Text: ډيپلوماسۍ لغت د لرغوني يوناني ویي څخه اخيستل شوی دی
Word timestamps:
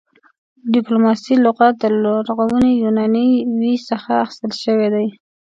ډيپلوماسۍ 0.73 1.33
لغت 1.45 1.73
د 1.81 1.83
لرغوني 2.03 2.71
يوناني 2.83 3.29
ویي 3.57 3.75
څخه 3.89 4.11
اخيستل 4.25 4.51
شوی 4.63 4.87
دی 4.95 5.07